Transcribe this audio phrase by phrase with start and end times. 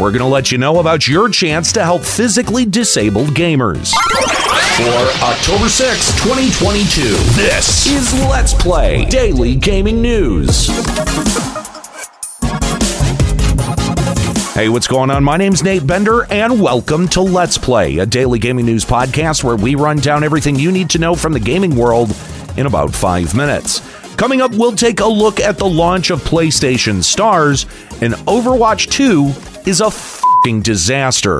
[0.00, 3.92] We're going to let you know about your chance to help physically disabled gamers.
[4.78, 7.02] For October 6, 2022,
[7.36, 10.68] this is Let's Play Daily Gaming News.
[14.54, 15.22] Hey, what's going on?
[15.22, 19.56] My name's Nate Bender, and welcome to Let's Play, a daily gaming news podcast where
[19.56, 22.16] we run down everything you need to know from the gaming world
[22.56, 23.82] in about five minutes.
[24.16, 27.66] Coming up, we'll take a look at the launch of PlayStation Stars,
[28.00, 31.38] and Overwatch 2 is a fing disaster.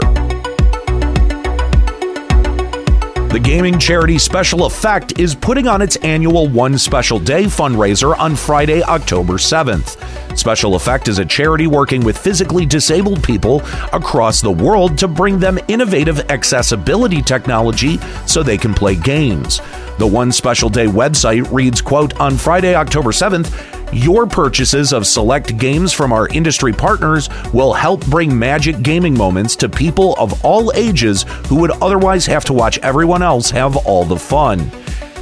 [3.30, 8.34] The gaming charity Special Effect is putting on its annual One Special Day fundraiser on
[8.34, 9.96] Friday, October 7th.
[10.36, 15.38] Special Effect is a charity working with physically disabled people across the world to bring
[15.38, 19.60] them innovative accessibility technology so they can play games.
[19.98, 25.58] The One Special Day website reads, quote, on Friday, October 7th, your purchases of select
[25.58, 30.72] games from our industry partners will help bring magic gaming moments to people of all
[30.74, 34.70] ages who would otherwise have to watch everyone else have all the fun.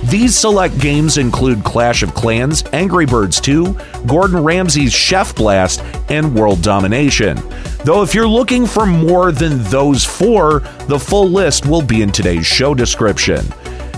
[0.05, 6.35] These select games include Clash of Clans, Angry Birds 2, Gordon Ramsay's Chef Blast, and
[6.35, 7.37] World Domination.
[7.85, 12.13] Though, if you're looking for more than those four, the full list will be in
[12.13, 13.45] today's show description.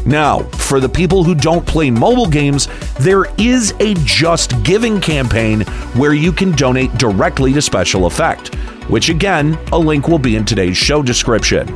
[0.06, 2.68] Now, for the people who don't play mobile games,
[3.00, 5.60] there is a Just Giving campaign
[5.94, 8.54] where you can donate directly to Special Effect,
[8.88, 11.68] which again, a link will be in today's show description.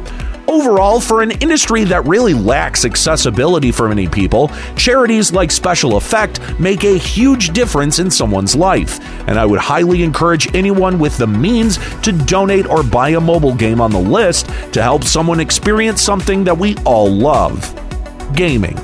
[0.48, 6.40] Overall, for an industry that really lacks accessibility for many people, charities like Special Effect
[6.60, 9.00] make a huge difference in someone's life.
[9.28, 13.54] And I would highly encourage anyone with the means to donate or buy a mobile
[13.54, 17.83] game on the list to help someone experience something that we all love
[18.34, 18.76] gaming.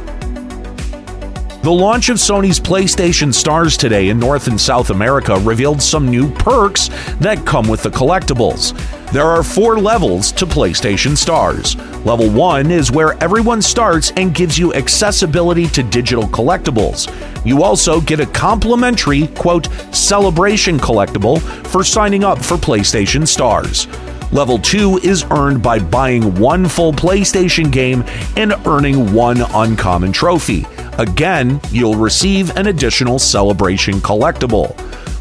[1.62, 6.32] The launch of Sony's PlayStation Stars today in North and South America revealed some new
[6.36, 6.88] perks
[7.20, 8.72] that come with the collectibles.
[9.12, 11.76] There are four levels to PlayStation Stars.
[12.06, 17.12] Level 1 is where everyone starts and gives you accessibility to digital collectibles.
[17.44, 23.86] You also get a complimentary, quote, celebration collectible for signing up for PlayStation Stars.
[24.32, 28.04] Level 2 is earned by buying one full PlayStation game
[28.36, 30.66] and earning one uncommon trophy.
[30.98, 34.76] Again, you'll receive an additional celebration collectible.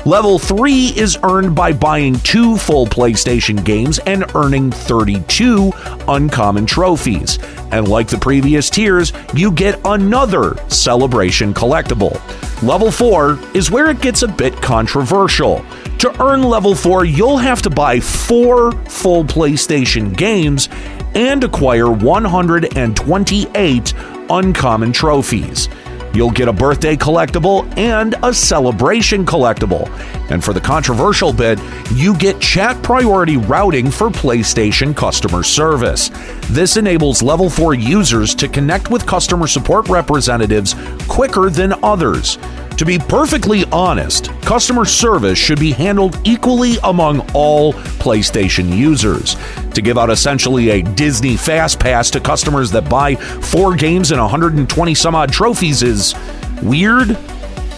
[0.05, 5.73] Level 3 is earned by buying two full PlayStation games and earning 32
[6.07, 7.39] uncommon trophies.
[7.71, 12.13] And like the previous tiers, you get another celebration collectible.
[12.61, 15.65] Level 4 is where it gets a bit controversial.
[15.99, 20.69] To earn level 4, you'll have to buy four full PlayStation games
[21.13, 23.93] and acquire 128
[24.29, 25.67] uncommon trophies.
[26.13, 29.89] You'll get a birthday collectible and a celebration collectible.
[30.31, 31.59] And for the controversial bit,
[31.93, 36.11] you get chat priority routing for PlayStation customer service.
[36.49, 40.75] This enables level 4 users to connect with customer support representatives
[41.09, 42.37] quicker than others.
[42.79, 49.35] To be perfectly honest, customer service should be handled equally among all PlayStation users.
[49.73, 54.21] To give out essentially a Disney Fast Pass to customers that buy four games and
[54.21, 56.15] 120 some odd trophies is
[56.63, 57.17] weird,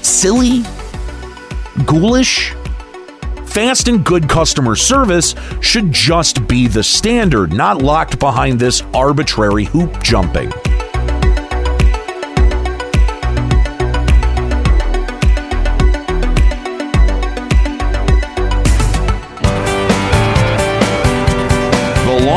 [0.03, 0.62] silly,
[1.88, 2.53] ghoulish.
[3.48, 9.65] Fast and good customer service should just be the standard, not locked behind this arbitrary
[9.65, 10.53] hoop jumping.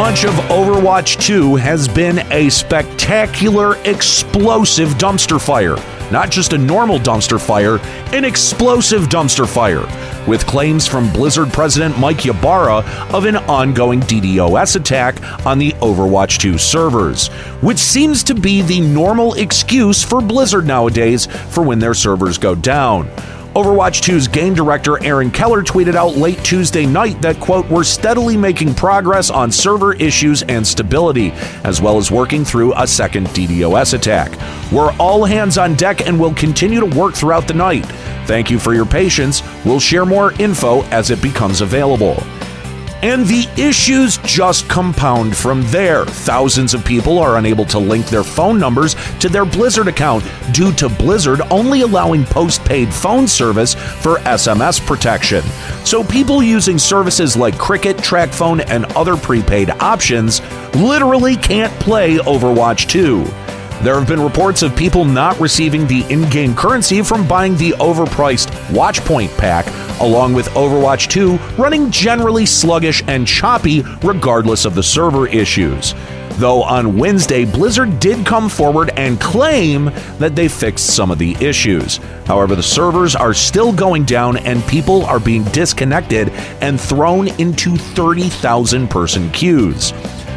[0.05, 5.77] Launch of Overwatch 2 has been a spectacular, explosive dumpster fire.
[6.13, 7.79] Not just a normal dumpster fire,
[8.15, 9.87] an explosive dumpster fire,
[10.29, 12.85] with claims from Blizzard President Mike Ybarra
[13.15, 17.29] of an ongoing DDoS attack on the Overwatch 2 servers,
[17.63, 22.55] which seems to be the normal excuse for Blizzard nowadays for when their servers go
[22.55, 23.09] down.
[23.55, 28.37] Overwatch 2's game director Aaron Keller tweeted out late Tuesday night that, quote, we're steadily
[28.37, 31.31] making progress on server issues and stability,
[31.63, 34.33] as well as working through a second DDoS attack.
[34.73, 37.87] We're all hands on deck and will continue to work throughout the night.
[38.27, 39.41] Thank you for your patience.
[39.65, 42.17] We'll share more info as it becomes available.
[43.05, 46.07] And the issues just compound from there.
[46.07, 50.25] Thousands of people are unable to link their phone numbers to their Blizzard account
[50.55, 55.43] due to Blizzard only allowing postpaid phone service for SMS protection.
[55.85, 60.41] So people using services like Cricket, TracFone, and other prepaid options
[60.75, 63.23] literally can't play Overwatch 2.
[63.83, 67.73] There have been reports of people not receiving the in game currency from buying the
[67.73, 69.67] overpriced Watchpoint pack,
[70.01, 75.95] along with Overwatch 2 running generally sluggish and choppy regardless of the server issues.
[76.37, 79.85] Though on Wednesday, Blizzard did come forward and claim
[80.19, 81.99] that they fixed some of the issues.
[82.27, 86.31] However, the servers are still going down and people are being disconnected
[86.61, 89.93] and thrown into 30,000 person queues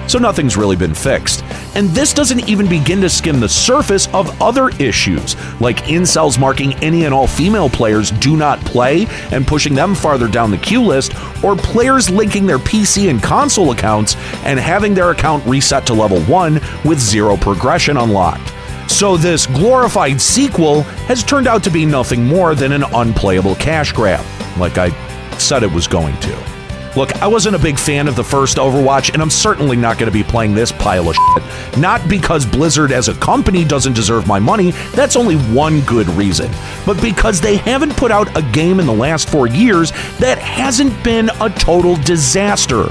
[0.08, 1.44] so nothing's really been fixed.
[1.76, 6.74] And this doesn't even begin to skim the surface of other issues, like incels marking
[6.76, 10.84] any and all female players do not play and pushing them farther down the queue
[10.84, 11.14] list,
[11.44, 16.22] or players linking their PC and console accounts and having their account reset to level
[16.24, 16.54] 1
[16.86, 18.54] with zero progression unlocked.
[18.90, 23.92] So, this glorified sequel has turned out to be nothing more than an unplayable cash
[23.92, 24.26] grab,
[24.58, 24.90] like I
[25.38, 26.57] said it was going to.
[26.98, 30.12] Look, I wasn't a big fan of the first Overwatch, and I'm certainly not going
[30.12, 31.78] to be playing this pile of shit.
[31.78, 36.52] Not because Blizzard as a company doesn't deserve my money, that's only one good reason,
[36.88, 41.04] but because they haven't put out a game in the last four years that hasn't
[41.04, 42.86] been a total disaster.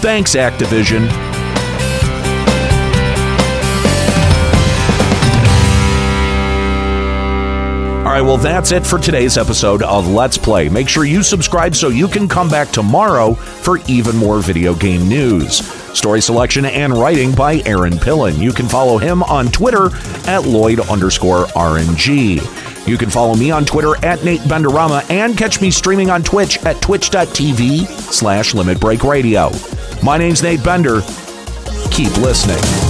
[0.00, 1.29] Thanks, Activision.
[8.10, 10.68] All right, well, that's it for today's episode of Let's Play.
[10.68, 15.08] Make sure you subscribe so you can come back tomorrow for even more video game
[15.08, 15.58] news.
[15.96, 18.36] Story selection and writing by Aaron Pillen.
[18.36, 19.90] You can follow him on Twitter
[20.28, 22.88] at Lloyd underscore RNG.
[22.88, 26.58] You can follow me on Twitter at Nate Benderama and catch me streaming on Twitch
[26.64, 29.52] at twitch.tv slash Limit Break Radio.
[30.02, 31.02] My name's Nate Bender.
[31.92, 32.89] Keep listening.